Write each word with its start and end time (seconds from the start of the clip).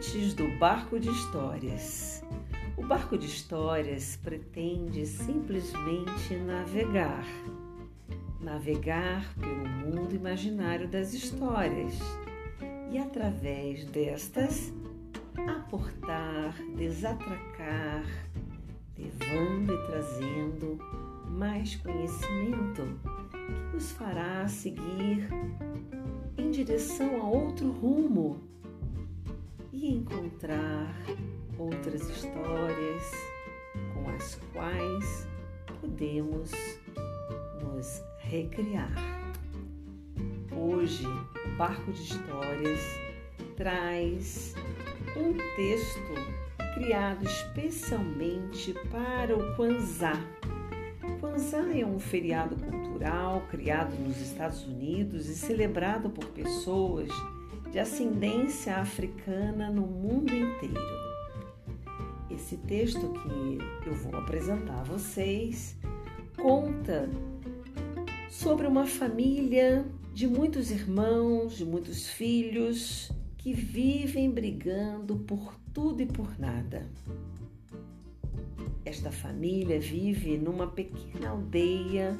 do 0.00 0.48
Barco 0.58 0.98
de 0.98 1.10
Histórias. 1.10 2.24
O 2.74 2.82
Barco 2.82 3.18
de 3.18 3.26
Histórias 3.26 4.16
pretende 4.16 5.04
simplesmente 5.04 6.36
navegar. 6.36 7.26
Navegar 8.40 9.30
pelo 9.34 9.68
mundo 9.68 10.16
imaginário 10.16 10.88
das 10.88 11.12
histórias 11.12 11.98
e, 12.90 12.96
através 12.96 13.84
destas, 13.84 14.72
aportar, 15.46 16.54
desatracar, 16.78 18.02
levando 18.96 19.74
e 19.74 19.86
trazendo 19.86 20.78
mais 21.28 21.76
conhecimento 21.76 22.98
que 23.30 23.74
nos 23.74 23.92
fará 23.92 24.48
seguir 24.48 25.28
em 26.38 26.50
direção 26.50 27.20
a 27.20 27.24
outro 27.24 27.70
rumo 27.70 28.48
e 29.72 29.94
encontrar 29.94 30.94
outras 31.58 32.02
histórias 32.08 33.12
com 33.94 34.10
as 34.10 34.34
quais 34.52 35.28
podemos 35.80 36.50
nos 37.62 38.02
recriar. 38.18 38.92
Hoje, 40.52 41.06
o 41.06 41.56
Barco 41.56 41.92
de 41.92 42.02
Histórias 42.02 42.80
traz 43.56 44.54
um 45.16 45.34
texto 45.54 46.40
criado 46.74 47.24
especialmente 47.24 48.74
para 48.90 49.36
o 49.36 49.56
Kwanzaa. 49.56 50.20
Kwanzaa 51.20 51.78
é 51.78 51.84
um 51.84 51.98
feriado 51.98 52.56
cultural 52.56 53.42
criado 53.50 53.94
nos 54.00 54.20
Estados 54.20 54.64
Unidos 54.66 55.28
e 55.28 55.34
celebrado 55.34 56.10
por 56.10 56.24
pessoas 56.26 57.10
de 57.70 57.78
ascendência 57.78 58.76
africana 58.76 59.70
no 59.70 59.86
mundo 59.86 60.34
inteiro. 60.34 61.00
Esse 62.28 62.56
texto 62.56 63.12
que 63.12 63.88
eu 63.88 63.94
vou 63.94 64.16
apresentar 64.16 64.80
a 64.80 64.84
vocês 64.84 65.76
conta 66.36 67.08
sobre 68.28 68.66
uma 68.66 68.86
família 68.86 69.84
de 70.12 70.26
muitos 70.26 70.70
irmãos, 70.70 71.56
de 71.56 71.64
muitos 71.64 72.08
filhos 72.08 73.12
que 73.38 73.52
vivem 73.52 74.30
brigando 74.30 75.16
por 75.16 75.54
tudo 75.72 76.02
e 76.02 76.06
por 76.06 76.38
nada. 76.38 76.86
Esta 78.84 79.12
família 79.12 79.78
vive 79.78 80.36
numa 80.36 80.66
pequena 80.66 81.30
aldeia 81.30 82.18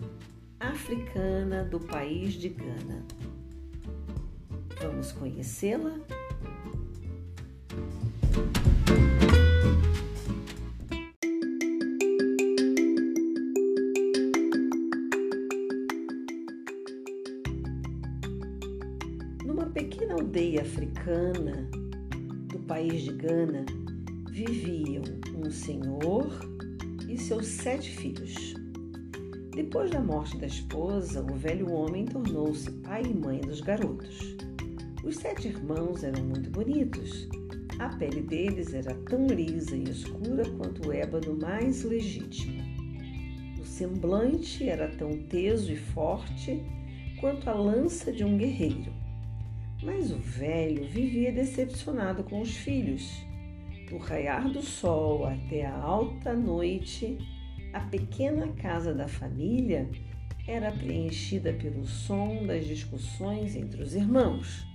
africana 0.61 1.65
do 1.65 1.81
país 1.81 2.34
de 2.34 2.51
Gana. 2.51 3.05
Vamos 4.83 5.12
conhecê-la? 5.12 5.95
Numa 19.45 19.67
pequena 19.67 20.14
aldeia 20.14 20.62
africana 20.62 21.69
do 22.48 22.59
país 22.61 23.03
de 23.03 23.12
Gana 23.12 23.67
viviam 24.31 25.03
um 25.37 25.50
senhor 25.50 26.41
e 27.06 27.19
seus 27.19 27.47
sete 27.47 27.91
filhos. 27.91 28.55
Depois 29.55 29.91
da 29.91 30.00
morte 30.00 30.39
da 30.39 30.47
esposa, 30.47 31.20
o 31.20 31.34
velho 31.34 31.70
homem 31.70 32.06
tornou-se 32.06 32.70
pai 32.70 33.03
e 33.03 33.15
mãe 33.15 33.41
dos 33.42 33.61
garotos. 33.61 34.37
Os 35.03 35.16
sete 35.16 35.49
irmãos 35.49 36.05
eram 36.05 36.22
muito 36.25 36.50
bonitos. 36.50 37.27
A 37.78 37.88
pele 37.88 38.21
deles 38.21 38.75
era 38.75 38.94
tão 38.94 39.27
lisa 39.27 39.75
e 39.75 39.84
escura 39.84 40.47
quanto 40.50 40.88
o 40.88 40.93
ébano 40.93 41.38
mais 41.41 41.83
legítimo. 41.84 42.62
O 43.59 43.65
semblante 43.65 44.69
era 44.69 44.89
tão 44.89 45.22
teso 45.22 45.72
e 45.72 45.77
forte 45.77 46.62
quanto 47.19 47.49
a 47.49 47.55
lança 47.55 48.12
de 48.12 48.22
um 48.25 48.37
guerreiro. 48.37 48.93
Mas 49.83 50.10
o 50.10 50.19
velho 50.19 50.87
vivia 50.87 51.33
decepcionado 51.33 52.22
com 52.22 52.43
os 52.43 52.55
filhos. 52.55 53.25
Do 53.89 53.97
raiar 53.97 54.50
do 54.50 54.60
sol 54.60 55.25
até 55.25 55.65
a 55.65 55.75
alta 55.75 56.34
noite, 56.34 57.16
a 57.72 57.81
pequena 57.81 58.49
casa 58.49 58.93
da 58.93 59.09
família 59.09 59.89
era 60.47 60.71
preenchida 60.71 61.55
pelo 61.55 61.87
som 61.87 62.44
das 62.44 62.66
discussões 62.66 63.56
entre 63.56 63.83
os 63.83 63.94
irmãos. 63.94 64.69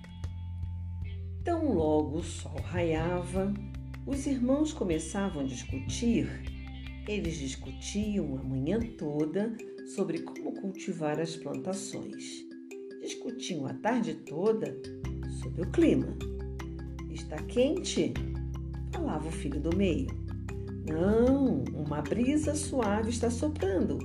Tão 1.46 1.72
logo 1.72 2.18
o 2.18 2.24
sol 2.24 2.60
raiava, 2.64 3.54
os 4.04 4.26
irmãos 4.26 4.74
começavam 4.74 5.44
a 5.44 5.46
discutir. 5.46 6.28
Eles 7.08 7.38
discutiam 7.38 8.36
a 8.36 8.44
manhã 8.44 8.80
toda 8.98 9.56
sobre 9.96 10.24
como 10.24 10.60
cultivar 10.60 11.20
as 11.20 11.36
plantações. 11.36 12.44
Discutiam 13.00 13.68
a 13.68 13.76
tarde 13.76 14.16
toda 14.16 14.76
sobre 15.40 15.62
o 15.62 15.70
clima. 15.70 16.18
Está 17.12 17.38
quente? 17.44 18.12
Falava 18.92 19.28
o 19.28 19.32
filho 19.32 19.60
do 19.60 19.78
meio. 19.78 20.08
Não, 20.90 21.64
uma 21.76 22.02
brisa 22.02 22.56
suave 22.56 23.12
está 23.12 23.30
soprando, 23.30 24.00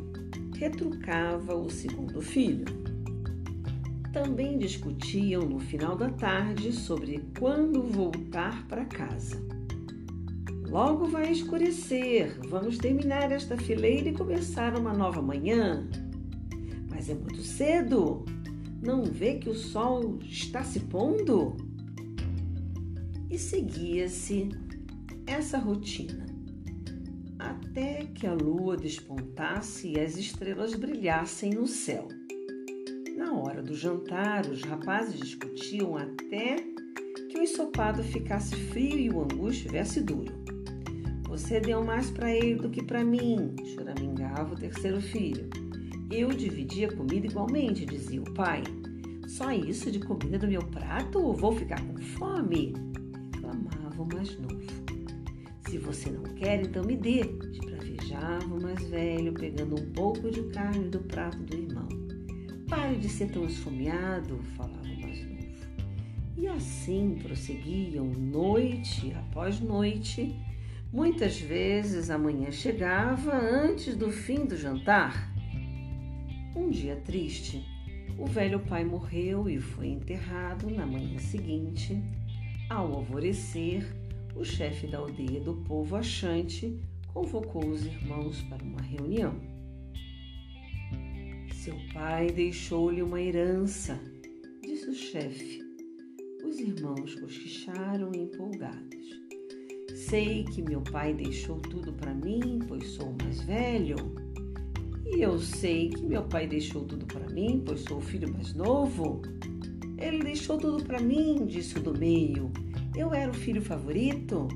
retrucava 0.59 1.55
o 1.55 1.71
segundo 1.71 2.21
filho 2.21 2.80
também 4.13 4.59
discutiam 4.59 5.43
no 5.43 5.59
final 5.59 5.97
da 5.97 6.11
tarde 6.11 6.73
sobre 6.73 7.25
quando 7.39 7.83
voltar 7.83 8.67
para 8.67 8.85
casa. 8.85 9.41
Logo 10.69 11.07
vai 11.07 11.31
escurecer, 11.31 12.39
vamos 12.49 12.79
terminar 12.79 13.33
esta 13.33 13.57
fileira 13.57 14.09
e 14.09 14.15
começar 14.15 14.79
uma 14.79 14.93
nova 14.93 15.21
manhã. 15.21 15.89
Mas 16.89 17.09
é 17.09 17.15
muito 17.15 17.43
cedo, 17.43 18.25
não 18.83 19.05
vê 19.05 19.39
que 19.39 19.49
o 19.49 19.55
sol 19.55 20.19
está 20.23 20.63
se 20.63 20.81
pondo? 20.81 21.57
E 23.29 23.39
seguia-se 23.39 24.49
essa 25.27 25.59
rotina 25.59 26.27
até 27.39 28.05
que 28.07 28.27
a 28.27 28.35
lua 28.35 28.77
despontasse 28.77 29.93
e 29.93 30.01
as 30.01 30.17
estrelas 30.17 30.75
brilhassem 30.75 31.51
no 31.51 31.67
céu. 31.67 32.07
Do 33.71 33.77
jantar, 33.77 34.47
os 34.47 34.63
rapazes 34.63 35.21
discutiam 35.21 35.97
até 35.97 36.57
que 37.31 37.39
o 37.39 37.41
ensopado 37.41 38.03
ficasse 38.03 38.57
frio 38.57 38.99
e 38.99 39.09
o 39.09 39.21
angu 39.21 39.49
estivesse 39.49 40.01
duro. 40.01 40.33
Você 41.29 41.61
deu 41.61 41.85
mais 41.85 42.11
para 42.11 42.35
ele 42.35 42.57
do 42.57 42.69
que 42.69 42.83
para 42.83 43.05
mim, 43.05 43.55
choramingava 43.73 44.55
o 44.55 44.59
terceiro 44.59 45.01
filho. 45.01 45.49
Eu 46.11 46.31
dividia 46.31 46.89
a 46.89 46.97
comida 46.97 47.29
igualmente, 47.29 47.87
dizia 47.87 48.21
o 48.21 48.35
pai. 48.35 48.65
Só 49.29 49.53
isso 49.53 49.89
de 49.89 50.01
comida 50.01 50.37
do 50.37 50.49
meu 50.49 50.63
prato? 50.63 51.33
Vou 51.35 51.53
ficar 51.53 51.81
com 51.81 51.97
fome? 52.19 52.75
reclamava 53.37 54.03
o 54.03 54.09
mais 54.13 54.37
novo. 54.37 54.67
Se 55.69 55.79
você 55.79 56.11
não 56.11 56.25
quer, 56.25 56.61
então 56.63 56.83
me 56.83 56.97
dê, 56.97 57.21
esbravejava 57.53 58.53
o 58.53 58.61
mais 58.61 58.83
velho, 58.89 59.33
pegando 59.33 59.81
um 59.81 59.93
pouco 59.93 60.29
de 60.29 60.43
carne 60.49 60.89
do 60.89 60.99
prato 60.99 61.39
do 61.45 61.57
irmão. 61.57 62.00
Pare 62.71 62.95
de 62.95 63.09
ser 63.09 63.33
tão 63.33 63.45
esfomeado, 63.47 64.39
falava 64.57 64.81
o 64.81 65.01
mais 65.01 65.25
novo. 65.25 65.41
E 66.37 66.47
assim 66.47 67.19
prosseguiam 67.21 68.07
noite 68.07 69.13
após 69.13 69.59
noite. 69.59 70.33
Muitas 70.93 71.41
vezes 71.41 72.11
a 72.11 72.17
manhã 72.17 72.53
chegava 72.53 73.33
antes 73.33 73.97
do 73.97 74.13
fim 74.13 74.47
do 74.47 74.57
jantar. 74.57 75.35
Um 76.55 76.71
dia 76.71 76.95
triste, 76.95 77.61
o 78.17 78.25
velho 78.25 78.61
pai 78.61 78.85
morreu 78.85 79.49
e 79.49 79.59
foi 79.59 79.89
enterrado 79.89 80.71
na 80.71 80.87
manhã 80.87 81.19
seguinte. 81.19 82.01
Ao 82.69 82.87
alvorecer, 82.93 83.85
o 84.37 84.45
chefe 84.45 84.87
da 84.87 84.99
aldeia 84.99 85.41
do 85.41 85.55
povo 85.55 85.97
achante 85.97 86.81
convocou 87.09 87.67
os 87.67 87.85
irmãos 87.85 88.41
para 88.43 88.63
uma 88.63 88.81
reunião. 88.81 89.50
Seu 91.63 91.77
pai 91.93 92.29
deixou-lhe 92.29 93.03
uma 93.03 93.21
herança, 93.21 94.01
disse 94.63 94.89
o 94.89 94.95
chefe. 94.95 95.61
Os 96.43 96.59
irmãos 96.59 97.15
cochicharam 97.17 98.11
empolgados. 98.15 99.21
Sei 99.95 100.45
que 100.45 100.63
meu 100.63 100.81
pai 100.81 101.13
deixou 101.13 101.61
tudo 101.61 101.93
para 101.93 102.15
mim, 102.15 102.61
pois 102.67 102.87
sou 102.93 103.11
o 103.11 103.17
mais 103.23 103.43
velho. 103.43 103.97
E 105.05 105.21
eu 105.21 105.39
sei 105.39 105.91
que 105.91 106.03
meu 106.03 106.23
pai 106.23 106.47
deixou 106.47 106.87
tudo 106.87 107.05
para 107.05 107.29
mim, 107.29 107.63
pois 107.63 107.81
sou 107.83 107.99
o 107.99 108.01
filho 108.01 108.33
mais 108.33 108.55
novo. 108.55 109.21
Ele 109.99 110.21
deixou 110.21 110.57
tudo 110.57 110.83
para 110.83 110.99
mim, 110.99 111.45
disse 111.45 111.77
o 111.77 111.83
do 111.83 111.93
meio. 111.93 112.51
Eu 112.97 113.13
era 113.13 113.31
o 113.31 113.35
filho 113.35 113.61
favorito. 113.61 114.49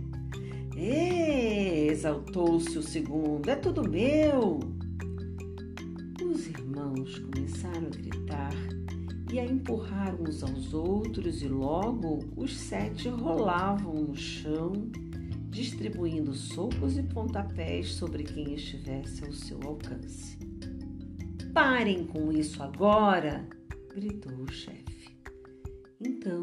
É, 0.75 1.87
exaltou-se 1.87 2.79
o 2.79 2.83
segundo, 2.83 3.47
é 3.51 3.57
tudo 3.57 3.87
meu 3.87 4.74
uns 10.25 10.43
aos 10.43 10.73
outros, 10.73 11.43
e 11.43 11.49
logo 11.49 12.21
os 12.37 12.57
sete 12.57 13.09
rolavam 13.09 13.95
no 13.95 14.17
chão, 14.17 14.73
distribuindo 15.51 16.33
socos 16.35 16.97
e 16.97 17.03
pontapés 17.03 17.93
sobre 17.93 18.25
quem 18.25 18.55
estivesse 18.55 19.25
ao 19.25 19.33
seu 19.33 19.61
alcance. 19.63 20.39
Parem 21.53 22.07
com 22.07 22.33
isso 22.33 22.63
agora! 22.63 23.47
gritou 23.95 24.33
o 24.33 24.51
chefe. 24.51 25.17
Então, 26.01 26.41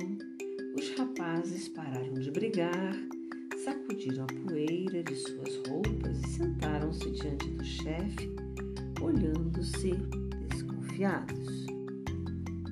os 0.78 0.96
rapazes 0.98 1.68
pararam 1.68 2.14
de 2.14 2.32
brigar, 2.32 2.96
sacudiram 3.66 4.24
a 4.24 4.48
poeira 4.48 5.04
de 5.04 5.16
suas 5.16 5.68
roupas 5.68 6.18
e 6.24 6.28
sentaram-se 6.30 7.12
diante 7.12 7.50
do 7.50 7.66
chefe, 7.66 8.34
olhando-se 9.02 9.92
desconfiados. 10.48 11.61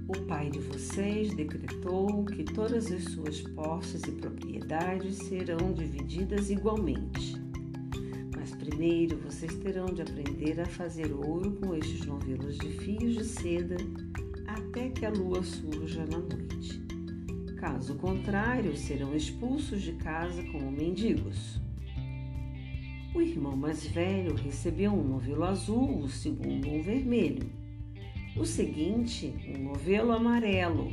O 0.09 0.21
pai 0.21 0.49
de 0.49 0.57
vocês 0.57 1.35
decretou 1.35 2.25
que 2.25 2.43
todas 2.43 2.91
as 2.91 3.03
suas 3.03 3.41
posses 3.41 4.01
e 4.01 4.11
propriedades 4.11 5.17
serão 5.17 5.71
divididas 5.71 6.49
igualmente. 6.49 7.35
Mas 8.35 8.49
primeiro 8.55 9.17
vocês 9.17 9.53
terão 9.57 9.85
de 9.85 10.01
aprender 10.01 10.59
a 10.61 10.65
fazer 10.65 11.13
ouro 11.13 11.51
com 11.61 11.75
estes 11.75 12.07
novelos 12.07 12.57
de 12.57 12.69
fios 12.79 13.13
de 13.13 13.23
seda 13.23 13.77
até 14.47 14.89
que 14.89 15.05
a 15.05 15.11
lua 15.11 15.43
surja 15.43 16.03
na 16.07 16.17
noite. 16.17 16.83
Caso 17.57 17.93
contrário, 17.93 18.75
serão 18.75 19.15
expulsos 19.15 19.79
de 19.83 19.91
casa 19.91 20.41
como 20.51 20.71
mendigos. 20.71 21.61
O 23.13 23.21
irmão 23.21 23.55
mais 23.55 23.85
velho 23.85 24.33
recebeu 24.33 24.91
um 24.91 25.07
novelo 25.07 25.43
azul, 25.43 25.99
o 25.99 26.09
segundo 26.09 26.67
um 26.67 26.81
vermelho. 26.81 27.58
O 28.39 28.45
seguinte, 28.45 29.35
um 29.53 29.63
novelo 29.63 30.13
amarelo. 30.13 30.89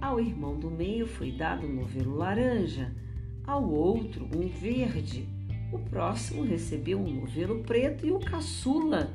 Ao 0.00 0.18
irmão 0.18 0.58
do 0.58 0.68
meio 0.68 1.06
foi 1.06 1.30
dado 1.30 1.68
um 1.68 1.72
novelo 1.72 2.16
laranja, 2.16 2.92
ao 3.46 3.70
outro 3.70 4.28
um 4.34 4.48
verde. 4.48 5.24
O 5.72 5.78
próximo 5.78 6.42
recebeu 6.42 6.98
um 6.98 7.20
novelo 7.20 7.62
preto 7.62 8.04
e 8.04 8.10
o 8.10 8.18
caçula 8.18 9.14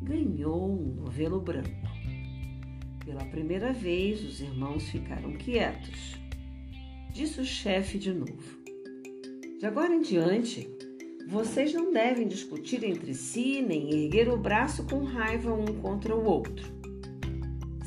ganhou 0.00 0.66
um 0.66 0.94
novelo 1.02 1.42
branco. 1.42 1.68
Pela 3.04 3.26
primeira 3.26 3.70
vez, 3.70 4.24
os 4.24 4.40
irmãos 4.40 4.88
ficaram 4.88 5.34
quietos. 5.34 6.16
Disse 7.12 7.38
o 7.38 7.44
chefe 7.44 7.98
de 7.98 8.14
novo: 8.14 8.58
De 9.60 9.66
agora 9.66 9.94
em 9.94 10.00
diante, 10.00 10.66
vocês 11.28 11.74
não 11.74 11.92
devem 11.92 12.26
discutir 12.26 12.82
entre 12.82 13.12
si 13.12 13.60
nem 13.60 13.92
erguer 13.92 14.30
o 14.30 14.38
braço 14.38 14.84
com 14.84 15.04
raiva 15.04 15.52
um 15.52 15.66
contra 15.82 16.16
o 16.16 16.24
outro. 16.24 16.73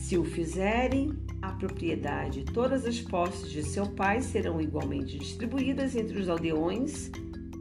Se 0.07 0.17
o 0.17 0.23
fizerem, 0.23 1.11
a 1.41 1.51
propriedade 1.51 2.39
e 2.39 2.45
todas 2.45 2.85
as 2.85 2.97
posses 3.01 3.51
de 3.51 3.61
seu 3.61 3.85
pai 3.85 4.21
serão 4.21 4.61
igualmente 4.61 5.19
distribuídas 5.19 5.97
entre 5.97 6.17
os 6.17 6.29
aldeões 6.29 7.11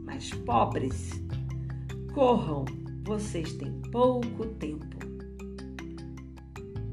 mais 0.05 0.29
pobres. 0.29 1.11
Corram, 2.13 2.63
vocês 3.03 3.51
têm 3.51 3.81
pouco 3.91 4.45
tempo. 4.45 4.95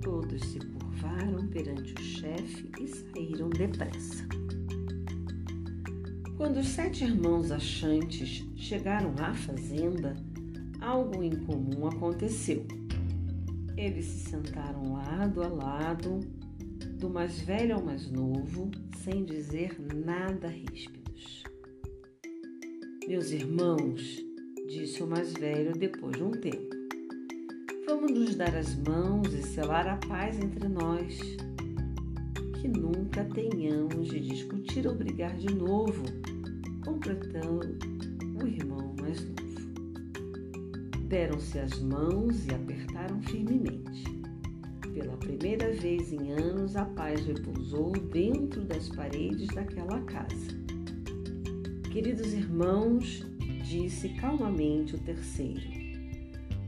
Todos 0.02 0.42
se 0.42 0.58
curvaram 0.58 1.46
perante 1.46 1.94
o 1.94 2.02
chefe 2.02 2.68
e 2.80 2.88
saíram 2.88 3.48
depressa. 3.48 4.26
Quando 6.36 6.56
os 6.56 6.66
sete 6.66 7.04
irmãos 7.04 7.52
achantes 7.52 8.44
chegaram 8.56 9.14
à 9.20 9.32
fazenda, 9.32 10.16
algo 10.80 11.22
incomum 11.22 11.86
aconteceu. 11.86 12.66
Eles 13.76 14.04
se 14.04 14.30
sentaram 14.30 14.92
lado 14.92 15.42
a 15.42 15.48
lado, 15.48 16.20
do 16.98 17.10
mais 17.10 17.40
velho 17.40 17.76
ao 17.76 17.84
mais 17.84 18.10
novo, 18.10 18.70
sem 19.02 19.24
dizer 19.24 19.76
nada 19.94 20.48
ríspidos. 20.48 21.44
Meus 23.06 23.30
irmãos, 23.32 24.24
disse 24.68 25.02
o 25.02 25.06
mais 25.06 25.32
velho 25.32 25.72
depois 25.72 26.16
de 26.16 26.22
um 26.22 26.30
tempo, 26.30 26.74
Vamos 27.86 28.12
nos 28.12 28.34
dar 28.34 28.56
as 28.56 28.74
mãos 28.76 29.32
e 29.34 29.42
selar 29.42 29.86
a 29.86 29.96
paz 30.08 30.38
entre 30.38 30.68
nós. 30.68 31.18
Que 32.60 32.66
nunca 32.66 33.24
tenhamos 33.26 34.08
de 34.08 34.20
discutir 34.20 34.86
ou 34.86 34.94
brigar 34.94 35.36
de 35.36 35.54
novo, 35.54 36.02
completou 36.82 37.60
o 38.42 38.46
irmão 38.46 38.94
mais 38.98 39.22
novo. 39.22 39.43
Deram-se 41.14 41.60
as 41.60 41.78
mãos 41.78 42.44
e 42.44 42.52
apertaram 42.52 43.22
firmemente. 43.22 44.02
Pela 44.92 45.16
primeira 45.16 45.70
vez 45.70 46.12
em 46.12 46.32
anos, 46.32 46.74
a 46.74 46.84
paz 46.86 47.24
repousou 47.24 47.92
dentro 47.92 48.64
das 48.64 48.88
paredes 48.88 49.46
daquela 49.46 50.00
casa. 50.00 50.60
Queridos 51.92 52.32
irmãos, 52.32 53.24
disse 53.62 54.08
calmamente 54.14 54.96
o 54.96 54.98
terceiro, 54.98 55.62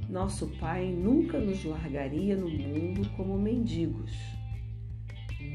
nosso 0.09 0.47
Pai 0.61 0.93
nunca 0.93 1.41
nos 1.41 1.65
largaria 1.65 2.37
no 2.37 2.49
mundo 2.49 3.11
como 3.17 3.37
mendigos. 3.37 4.13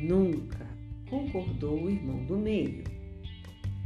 Nunca, 0.03 0.67
concordou 1.09 1.85
o 1.85 1.89
irmão 1.89 2.25
do 2.25 2.35
meio. 2.35 2.83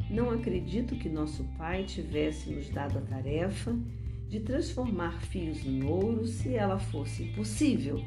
Não 0.10 0.32
acredito 0.32 0.96
que 0.96 1.08
nosso 1.08 1.44
Pai 1.60 1.84
tivesse 1.84 2.50
nos 2.50 2.72
dado 2.72 2.98
a 2.98 3.02
tarefa 3.02 3.78
de 4.28 4.40
transformar 4.40 5.22
fios 5.24 5.66
em 5.66 5.84
ouro 5.84 6.26
se 6.26 6.56
ela 6.56 6.80
fosse 6.80 7.24
impossível. 7.24 8.02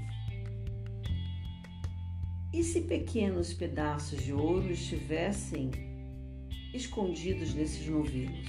E 2.53 2.62
se 2.62 2.82
pequenos 2.82 3.53
pedaços 3.53 4.23
de 4.23 4.32
ouro 4.32 4.70
estivessem 4.70 5.70
escondidos 6.75 7.55
nesses 7.55 7.87
novelos? 7.87 8.49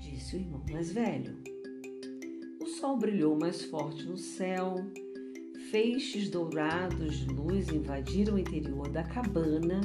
Disse 0.00 0.36
o 0.36 0.40
irmão 0.40 0.62
mais 0.70 0.92
velho 0.92 1.54
sol 2.84 2.98
brilhou 2.98 3.34
mais 3.38 3.62
forte 3.64 4.04
no 4.04 4.16
céu, 4.18 4.74
feixes 5.70 6.28
dourados 6.28 7.18
de 7.18 7.26
luz 7.26 7.68
invadiram 7.70 8.34
o 8.34 8.38
interior 8.38 8.88
da 8.88 9.02
cabana. 9.02 9.80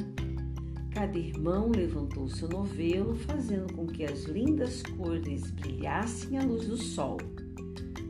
Cada 1.00 1.18
irmão 1.18 1.70
levantou 1.70 2.28
seu 2.28 2.46
novelo, 2.46 3.14
fazendo 3.14 3.72
com 3.72 3.86
que 3.86 4.04
as 4.04 4.24
lindas 4.24 4.82
cores 4.82 5.50
brilhassem 5.50 6.36
à 6.36 6.44
luz 6.44 6.68
do 6.68 6.76
sol. 6.76 7.16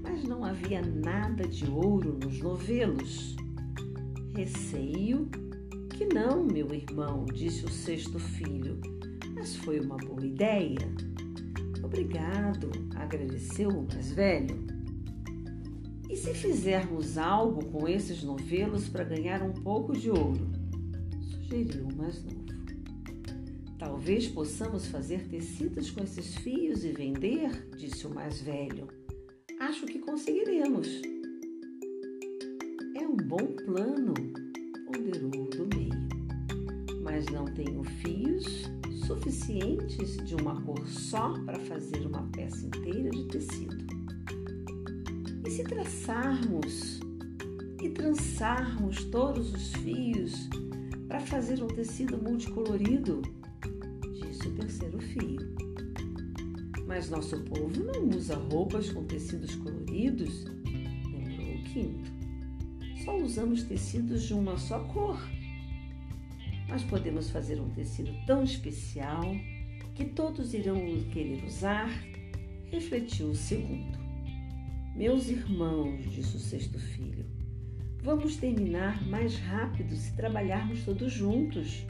Mas 0.03 0.25
não 0.25 0.45
havia 0.45 0.83
nada 0.83 1.47
de 1.47 1.71
ouro 1.71 2.19
nos 2.21 2.41
novelos. 2.41 3.37
Receio 4.35 5.31
que 5.91 6.05
não, 6.13 6.43
meu 6.43 6.75
irmão, 6.75 7.27
disse 7.27 7.65
o 7.65 7.69
sexto 7.69 8.19
filho, 8.19 8.81
mas 9.37 9.55
foi 9.55 9.79
uma 9.79 9.97
boa 9.97 10.27
ideia. 10.27 10.93
Obrigado, 11.85 12.73
agradeceu 12.97 13.69
o 13.69 13.87
mais 13.87 14.11
velho. 14.11 14.67
E 16.11 16.17
se 16.17 16.35
fizermos 16.35 17.17
algo 17.17 17.65
com 17.67 17.87
esses 17.87 18.25
novelos 18.25 18.89
para 18.89 19.05
ganhar 19.05 19.45
um 19.45 19.53
pouco 19.53 19.97
de 19.97 20.11
ouro? 20.11 20.51
Sugeriu 21.21 21.87
o 21.87 21.97
mais 21.97 22.25
novo. 22.25 22.60
Talvez 23.81 24.29
possamos 24.29 24.89
fazer 24.89 25.27
tecidos 25.27 25.91
com 25.91 26.05
esses 26.05 26.35
fios 26.35 26.85
e 26.85 26.93
vender, 26.93 27.67
disse 27.79 28.07
o 28.07 28.15
mais 28.15 28.39
velho. 28.43 28.87
Acho 29.59 29.87
que 29.87 29.99
conseguiremos. 30.01 30.87
É 32.95 33.09
um 33.09 33.17
bom 33.17 33.39
plano, 33.65 34.13
ponderou 34.85 35.31
o 35.31 35.49
do 35.49 35.75
meio. 35.75 37.01
Mas 37.01 37.25
não 37.29 37.47
tenho 37.47 37.83
fios 37.83 38.45
suficientes 39.07 40.19
de 40.27 40.35
uma 40.35 40.61
cor 40.61 40.87
só 40.87 41.33
para 41.47 41.59
fazer 41.61 42.07
uma 42.07 42.29
peça 42.33 42.67
inteira 42.67 43.09
de 43.09 43.25
tecido. 43.29 43.87
E 45.47 45.51
se 45.51 45.65
traçarmos 45.65 47.01
e 47.83 47.89
trançarmos 47.89 49.05
todos 49.05 49.55
os 49.55 49.73
fios 49.77 50.35
para 51.09 51.21
fazer 51.21 51.63
um 51.63 51.69
tecido 51.69 52.19
multicolorido? 52.19 53.40
Terceiro 54.57 55.01
fio. 55.01 55.39
Mas 56.87 57.09
nosso 57.09 57.41
povo 57.45 57.85
não 57.85 58.09
usa 58.09 58.37
roupas 58.37 58.91
com 58.91 59.05
tecidos 59.05 59.55
coloridos, 59.55 60.45
lembrou 60.45 61.55
o 61.55 61.63
quinto. 61.65 62.11
Só 63.05 63.17
usamos 63.17 63.63
tecidos 63.63 64.25
de 64.25 64.35
uma 64.35 64.59
só 64.59 64.81
cor. 64.85 65.21
Mas 66.69 66.83
podemos 66.85 67.31
fazer 67.31 67.61
um 67.61 67.71
tecido 67.71 68.13
tão 68.27 68.43
especial 68.43 69.25
que 69.95 70.05
todos 70.05 70.55
irão 70.55 70.77
querer 71.13 71.45
usar, 71.45 71.91
refletiu 72.71 73.31
o 73.31 73.35
segundo. 73.35 73.99
Meus 74.95 75.29
irmãos, 75.29 76.03
disse 76.11 76.37
o 76.37 76.41
sexto 76.41 76.79
filho, 76.79 77.25
vamos 78.03 78.37
terminar 78.37 79.07
mais 79.09 79.37
rápido 79.37 79.95
se 79.95 80.15
trabalharmos 80.17 80.85
todos 80.85 81.13
juntos. 81.13 81.87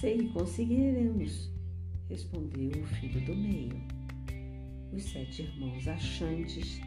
Sei 0.00 0.18
que 0.18 0.28
conseguiremos, 0.28 1.50
respondeu 2.14 2.70
o 2.80 2.86
filho 2.86 3.20
do 3.26 3.34
meio. 3.34 3.82
Os 4.92 5.02
sete 5.02 5.42
irmãos 5.42 5.88
achantes 5.88 6.80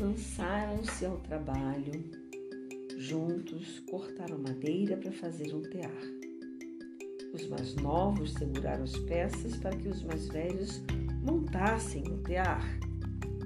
lançaram-se 0.00 1.04
ao 1.04 1.18
trabalho 1.18 1.92
Juntos 2.96 3.80
cortaram 3.90 4.38
madeira 4.38 4.96
para 4.96 5.12
fazer 5.12 5.54
um 5.54 5.60
tear. 5.60 5.90
Os 7.34 7.46
mais 7.48 7.74
novos 7.76 8.32
seguraram 8.32 8.84
as 8.84 8.96
peças 8.96 9.56
para 9.56 9.76
que 9.76 9.88
os 9.88 10.02
mais 10.04 10.28
velhos 10.28 10.82
montassem 11.22 12.04
o 12.04 12.18
tear. 12.18 12.64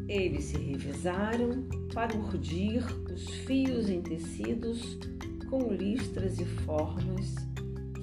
Eles 0.08 0.44
se 0.44 0.58
revezaram 0.58 1.64
para 1.92 2.16
urdir 2.16 2.84
os 3.12 3.28
fios 3.46 3.88
em 3.88 4.02
tecidos 4.02 4.96
com 5.50 5.72
listras 5.72 6.38
e 6.38 6.44
formas 6.44 7.34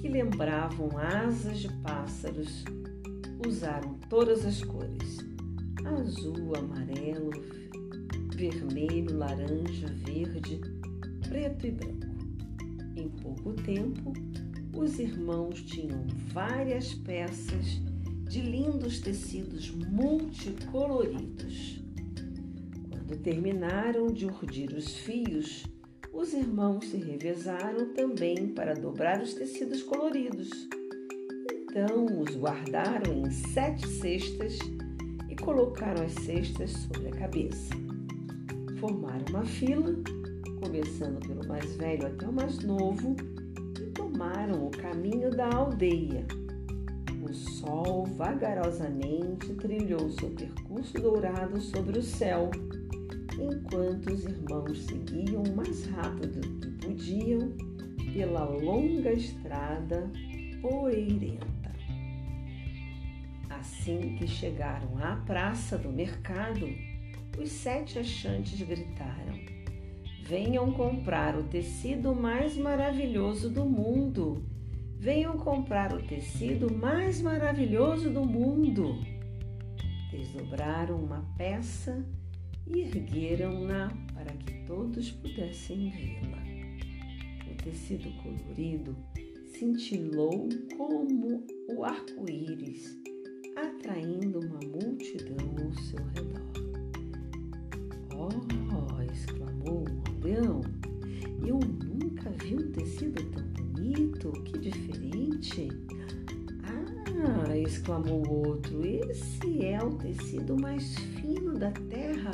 que 0.02 0.08
lembravam 0.08 0.90
asas 0.98 1.60
de 1.60 1.68
pássaros. 1.82 2.64
Usaram 3.46 3.98
todas 4.08 4.46
as 4.46 4.62
cores: 4.62 5.18
azul, 5.84 6.56
amarelo, 6.56 7.30
vermelho, 8.34 9.18
laranja, 9.18 9.86
verde, 10.06 10.60
preto 11.28 11.66
e 11.66 11.70
branco. 11.70 12.06
Em 12.96 13.08
pouco 13.08 13.52
tempo, 13.52 14.14
os 14.74 14.98
irmãos 14.98 15.62
tinham 15.62 16.06
várias 16.32 16.94
peças 16.94 17.82
de 18.28 18.40
lindos 18.40 19.00
tecidos 19.00 19.70
multicoloridos. 19.70 21.82
Quando 22.88 23.20
terminaram 23.22 24.06
de 24.06 24.24
urdir 24.24 24.72
os 24.72 24.96
fios, 24.96 25.66
os 26.12 26.32
irmãos 26.32 26.86
se 26.86 26.96
revezaram 26.96 27.92
também 27.92 28.48
para 28.48 28.72
dobrar 28.72 29.20
os 29.20 29.34
tecidos 29.34 29.82
coloridos. 29.82 30.48
Então 31.76 32.06
os 32.20 32.36
guardaram 32.36 33.12
em 33.26 33.28
sete 33.32 33.88
cestas 33.88 34.60
e 35.28 35.34
colocaram 35.34 36.04
as 36.04 36.12
cestas 36.12 36.70
sobre 36.70 37.08
a 37.08 37.10
cabeça. 37.10 37.74
Formaram 38.78 39.24
uma 39.30 39.44
fila, 39.44 39.92
começando 40.62 41.18
pelo 41.26 41.44
mais 41.48 41.74
velho 41.74 42.06
até 42.06 42.28
o 42.28 42.32
mais 42.32 42.60
novo, 42.60 43.16
e 43.82 43.90
tomaram 43.90 44.68
o 44.68 44.70
caminho 44.70 45.32
da 45.32 45.52
aldeia. 45.52 46.24
O 47.20 47.34
sol 47.34 48.06
vagarosamente 48.06 49.52
trilhou 49.54 50.08
seu 50.10 50.30
percurso 50.30 50.94
dourado 50.94 51.60
sobre 51.60 51.98
o 51.98 52.02
céu 52.02 52.52
enquanto 53.32 54.12
os 54.12 54.24
irmãos 54.24 54.80
seguiam 54.84 55.42
mais 55.56 55.86
rápido 55.86 56.40
que 56.60 56.86
podiam 56.86 57.52
pela 58.12 58.44
longa 58.44 59.12
estrada 59.12 60.08
poeirenta. 60.62 61.63
Assim 63.64 64.14
que 64.18 64.28
chegaram 64.28 64.98
à 65.02 65.16
praça 65.16 65.78
do 65.78 65.90
mercado, 65.90 66.68
os 67.40 67.48
sete 67.48 67.98
achantes 67.98 68.60
gritaram: 68.60 69.40
Venham 70.22 70.70
comprar 70.70 71.34
o 71.34 71.44
tecido 71.44 72.14
mais 72.14 72.58
maravilhoso 72.58 73.48
do 73.48 73.64
mundo! 73.64 74.44
Venham 74.98 75.38
comprar 75.38 75.94
o 75.94 76.02
tecido 76.02 76.74
mais 76.74 77.22
maravilhoso 77.22 78.10
do 78.10 78.22
mundo! 78.22 78.98
Desdobraram 80.10 81.02
uma 81.02 81.24
peça 81.38 82.04
e 82.66 82.80
ergueram-na 82.80 83.88
para 84.12 84.30
que 84.34 84.62
todos 84.66 85.10
pudessem 85.10 85.88
vê-la. 85.88 86.42
O 87.50 87.54
tecido 87.62 88.10
colorido 88.22 88.94
cintilou 89.54 90.50
como 90.76 91.46
o 91.74 91.82
arco-íris, 91.82 93.02
atraindo 93.66 94.40
uma 94.40 94.60
multidão 94.60 95.64
ao 95.64 95.72
seu 95.82 96.04
redor. 96.14 96.42
Oh! 98.16 99.02
exclamou 99.12 99.84
o 99.84 100.08
aldeão. 100.08 100.60
Eu 101.46 101.58
nunca 101.58 102.30
vi 102.30 102.56
um 102.56 102.72
tecido 102.72 103.22
tão 103.30 103.44
bonito, 103.64 104.32
que 104.44 104.58
diferente! 104.58 105.68
Ah! 106.64 107.56
exclamou 107.56 108.26
o 108.26 108.48
outro, 108.48 108.84
esse 108.84 109.64
é 109.64 109.82
o 109.82 109.90
tecido 109.94 110.56
mais 110.60 110.94
fino 111.20 111.54
da 111.54 111.70
terra 111.70 112.32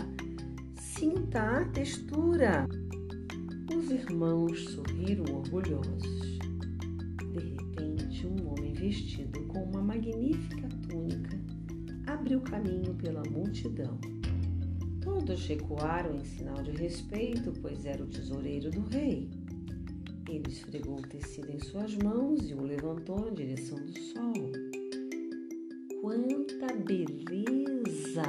Sinta 1.01 1.61
a 1.61 1.65
textura. 1.65 2.67
Os 3.75 3.91
irmãos 3.91 4.65
sorriram 4.65 5.25
orgulhosos. 5.35 6.39
De 7.33 7.39
repente, 7.39 8.27
um 8.27 8.51
homem 8.51 8.75
vestido 8.75 9.41
com 9.45 9.65
uma 9.65 9.81
magnífica 9.81 10.69
túnica 11.01 11.39
abriu 12.07 12.41
caminho 12.41 12.95
pela 12.95 13.23
multidão. 13.31 13.99
Todos 15.01 15.47
recuaram 15.47 16.17
em 16.17 16.25
sinal 16.25 16.63
de 16.63 16.73
respeito, 16.73 17.53
pois 17.63 17.85
era 17.87 18.03
o 18.03 18.07
tesoureiro 18.07 18.71
do 18.71 18.81
rei. 18.91 19.31
Ele 20.29 20.49
esfregou 20.49 20.99
o 20.99 21.03
tecido 21.03 21.51
em 21.51 21.59
suas 21.61 21.97
mãos 21.97 22.49
e 22.49 22.55
o 22.55 22.63
levantou 22.63 23.19
na 23.25 23.31
direção 23.31 23.79
do 23.79 23.99
sol. 23.99 24.53
Quanta 26.03 26.75
beleza! 26.85 28.23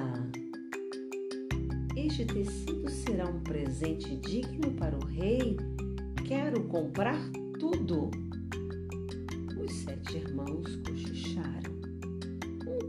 Este 1.96 2.26
tecido 2.26 2.90
será 2.90 3.28
um 3.28 3.40
presente 3.42 4.16
digno 4.18 4.72
para 4.78 4.96
o 4.96 5.06
rei. 5.06 5.58
Quero 6.28 6.64
comprar 6.66 7.20
tudo. 7.60 8.10
Os 9.64 9.74
sete 9.74 10.18
irmãos. 10.18 10.91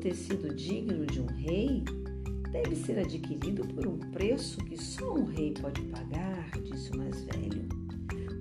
Um 0.03 0.11
tecido 0.11 0.53
digno 0.53 1.07
de 1.07 1.21
um 1.21 1.27
rei 1.27 1.85
deve 2.51 2.75
ser 2.75 2.99
adquirido 2.99 3.65
por 3.69 3.87
um 3.87 3.97
preço 4.11 4.59
que 4.65 4.77
só 4.77 5.15
um 5.15 5.27
rei 5.27 5.55
pode 5.55 5.81
pagar, 5.83 6.51
disse 6.61 6.91
o 6.91 6.97
mais 6.97 7.23
velho. 7.23 7.69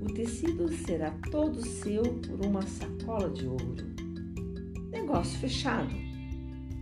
O 0.01 0.11
tecido 0.11 0.67
será 0.73 1.11
todo 1.29 1.63
seu 1.63 2.01
por 2.01 2.43
uma 2.43 2.63
sacola 2.63 3.29
de 3.29 3.45
ouro. 3.45 3.85
Negócio 4.89 5.37
fechado 5.37 5.93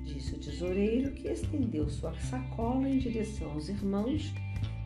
disse 0.06 0.36
o 0.36 0.40
tesoureiro, 0.40 1.12
que 1.12 1.28
estendeu 1.28 1.90
sua 1.90 2.18
sacola 2.18 2.88
em 2.88 3.00
direção 3.00 3.52
aos 3.52 3.68
irmãos, 3.68 4.34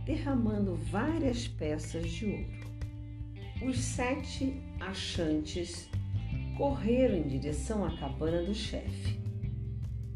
derramando 0.08 0.74
várias 0.90 1.48
peças 1.48 2.10
de 2.10 2.26
ouro. 2.26 3.70
Os 3.70 3.78
sete 3.78 4.60
achantes 4.80 5.88
correram 6.58 7.16
em 7.16 7.28
direção 7.28 7.86
à 7.86 7.96
cabana 7.96 8.42
do 8.42 8.56
chefe. 8.56 9.22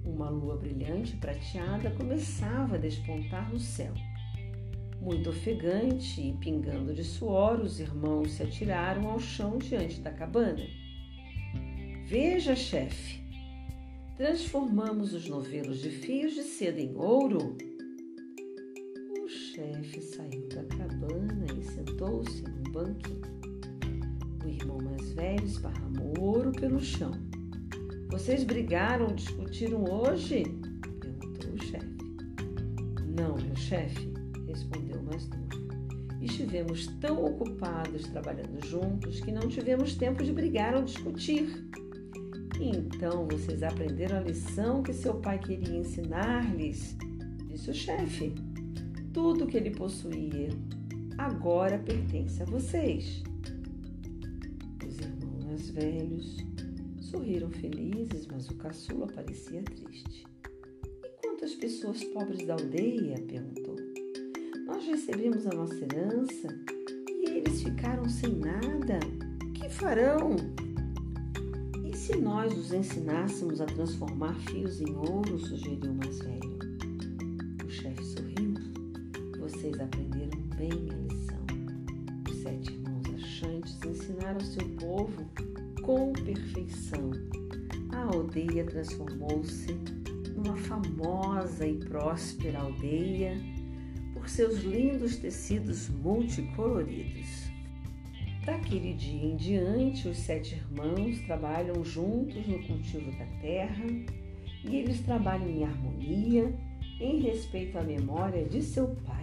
Uma 0.07 0.29
lua 0.29 0.55
brilhante 0.55 1.15
e 1.15 1.17
prateada 1.17 1.91
começava 1.91 2.75
a 2.75 2.79
despontar 2.79 3.51
no 3.51 3.59
céu. 3.59 3.93
Muito 5.01 5.29
ofegante 5.29 6.21
e 6.21 6.33
pingando 6.37 6.93
de 6.93 7.03
suor, 7.03 7.59
os 7.59 7.79
irmãos 7.79 8.31
se 8.31 8.43
atiraram 8.43 9.09
ao 9.09 9.19
chão 9.19 9.57
diante 9.57 9.99
da 9.99 10.11
cabana. 10.11 10.65
Veja, 12.07 12.55
chefe, 12.55 13.21
transformamos 14.15 15.13
os 15.13 15.27
novelos 15.27 15.81
de 15.81 15.89
fios 15.89 16.33
de 16.33 16.43
seda 16.43 16.79
em 16.79 16.95
ouro. 16.95 17.57
O 19.21 19.27
chefe 19.27 20.01
saiu 20.01 20.47
da 20.47 20.63
cabana 20.63 21.45
e 21.59 21.63
sentou-se 21.63 22.43
num 22.43 22.71
banquinho. 22.71 23.21
O 24.43 24.47
irmão 24.47 24.77
mais 24.77 25.11
velho 25.11 25.43
esparramou 25.43 26.13
ouro 26.17 26.53
pelo 26.53 26.79
chão. 26.79 27.26
Vocês 28.09 28.43
brigaram, 28.43 29.13
discutiram 29.13 29.83
hoje? 29.83 30.43
perguntou 31.01 31.53
o 31.53 31.63
chefe. 31.63 31.97
Não, 33.19 33.35
meu 33.35 33.55
chefe, 33.55 34.13
respondeu 34.47 35.03
mais 35.03 35.27
novo. 35.27 35.47
Estivemos 36.21 36.87
tão 37.01 37.25
ocupados 37.25 38.07
trabalhando 38.07 38.65
juntos 38.65 39.19
que 39.19 39.31
não 39.31 39.47
tivemos 39.49 39.95
tempo 39.95 40.23
de 40.23 40.31
brigar 40.31 40.73
ou 40.73 40.83
discutir. 40.83 41.69
Então 42.59 43.27
vocês 43.27 43.61
aprenderam 43.61 44.17
a 44.17 44.21
lição 44.21 44.81
que 44.81 44.93
seu 44.93 45.15
pai 45.15 45.37
queria 45.37 45.77
ensinar-lhes, 45.77 46.95
disse 47.49 47.69
o 47.69 47.73
chefe. 47.73 48.33
Tudo 49.13 49.47
que 49.47 49.57
ele 49.57 49.71
possuía 49.71 50.49
agora 51.17 51.77
pertence 51.77 52.41
a 52.41 52.45
vocês. 52.45 53.21
Os 54.87 54.97
irmãos 54.99 55.45
mais 55.45 55.69
velhos 55.69 56.46
sorriram 57.09 57.49
felizes, 57.49 58.27
mas 58.27 58.49
o 58.49 58.55
caçula 58.55 59.07
parecia 59.07 59.63
triste. 59.63 60.25
E 61.03 61.09
quantas 61.21 61.55
pessoas 61.55 62.03
pobres 62.05 62.45
da 62.45 62.53
aldeia? 62.53 63.15
perguntou. 63.27 63.75
Nós 64.65 64.85
recebemos 64.85 65.47
a 65.47 65.51
nossa 65.51 65.75
herança 65.75 66.47
e 67.07 67.29
eles 67.37 67.63
ficaram 67.63 68.07
sem 68.09 68.35
nada. 68.35 68.99
O 69.43 69.53
que 69.53 69.69
farão? 69.69 70.35
se 72.07 72.15
nós 72.15 72.55
os 72.57 72.71
ensinássemos 72.71 73.59
a 73.59 73.65
transformar 73.65 74.33
fios 74.49 74.79
em 74.79 74.95
ouro? 74.95 75.37
sugeriu 75.39 75.91
o 75.91 75.95
mais 75.95 76.19
velho. 76.19 76.56
Transformou-se 88.67 89.73
numa 90.35 90.55
famosa 90.55 91.65
e 91.65 91.77
próspera 91.77 92.59
aldeia 92.59 93.35
por 94.13 94.29
seus 94.29 94.59
lindos 94.59 95.17
tecidos 95.17 95.89
multicoloridos. 95.89 97.47
Daquele 98.45 98.93
dia 98.93 99.25
em 99.25 99.35
diante, 99.35 100.07
os 100.07 100.17
sete 100.17 100.55
irmãos 100.55 101.19
trabalham 101.25 101.83
juntos 101.83 102.47
no 102.47 102.63
cultivo 102.63 103.11
da 103.17 103.25
terra 103.41 103.85
e 104.63 104.75
eles 104.75 105.01
trabalham 105.01 105.49
em 105.49 105.63
harmonia 105.65 106.53
em 106.99 107.19
respeito 107.19 107.77
à 107.77 107.83
memória 107.83 108.45
de 108.45 108.61
seu 108.61 108.87
pai. 109.05 109.17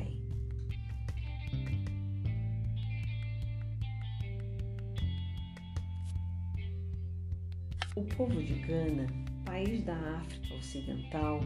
O 7.96 8.02
povo 8.02 8.42
de 8.42 8.54
Gana, 8.54 9.06
país 9.54 9.84
da 9.84 9.94
África 9.94 10.56
Ocidental, 10.56 11.40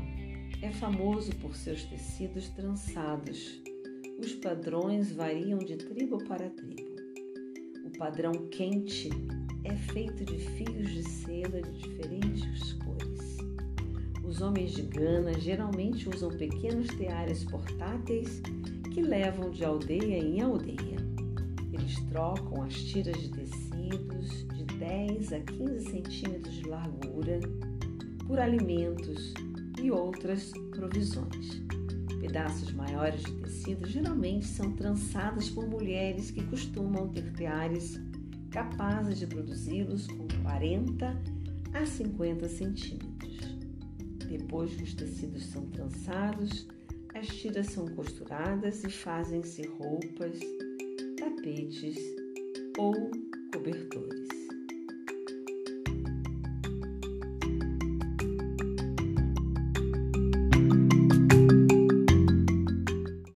é 0.63 0.71
famoso 0.73 1.31
por 1.37 1.55
seus 1.55 1.85
tecidos 1.85 2.49
trançados. 2.49 3.61
Os 4.19 4.33
padrões 4.33 5.13
variam 5.13 5.59
de 5.59 5.77
tribo 5.77 6.17
para 6.25 6.49
tribo. 6.49 6.97
O 7.85 7.99
padrão 7.99 8.33
quente 8.49 9.11
é 9.63 9.77
feito 9.77 10.25
de 10.25 10.39
fios 10.39 10.89
de 10.89 11.03
seda 11.03 11.61
de 11.61 11.71
diferentes 11.71 12.73
cores. 12.73 13.37
Os 14.25 14.41
homens 14.41 14.73
de 14.73 14.83
Gana 14.85 15.39
geralmente 15.39 16.09
usam 16.09 16.31
pequenos 16.31 16.89
teares 16.97 17.45
portáteis 17.45 18.41
que 18.95 19.03
levam 19.03 19.51
de 19.51 19.67
aldeia 19.67 20.17
em 20.17 20.41
aldeia. 20.41 20.97
Eles 21.75 22.01
trocam 22.11 22.63
as 22.63 22.73
tiras 22.73 23.21
de 23.21 23.29
tecidos 23.29 24.49
de 24.55 24.65
10 24.79 25.33
a 25.35 25.41
15 25.41 25.91
centímetros 25.91 26.55
de 26.55 26.67
largura 26.67 27.41
por 28.29 28.39
alimentos 28.39 29.33
e 29.83 29.91
outras 29.91 30.53
provisões. 30.71 31.63
Pedaços 32.21 32.73
maiores 32.73 33.23
de 33.23 33.33
tecido 33.33 33.89
geralmente 33.89 34.47
são 34.47 34.71
trançados 34.73 35.49
por 35.49 35.67
mulheres 35.67 36.31
que 36.31 36.45
costumam 36.45 37.09
ter 37.09 37.33
teares 37.33 37.99
capazes 38.51 39.19
de 39.19 39.27
produzi-los 39.27 40.07
com 40.09 40.29
40 40.43 41.23
a 41.73 41.87
50 41.87 42.49
centímetros. 42.49 43.39
Depois 44.29 44.75
que 44.75 44.83
os 44.83 44.95
tecidos 44.95 45.47
são 45.47 45.65
trançados, 45.71 46.67
as 47.15 47.27
tiras 47.29 47.67
são 47.67 47.87
costuradas 47.89 48.85
e 48.85 48.91
fazem-se 48.91 49.67
roupas, 49.69 50.39
tapetes 51.17 51.97
ou 52.77 53.11
cobertores. 53.53 54.28